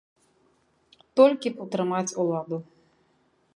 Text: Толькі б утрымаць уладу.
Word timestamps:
Толькі 1.21 1.47
б 1.53 1.63
утрымаць 1.65 2.15
уладу. 2.23 2.57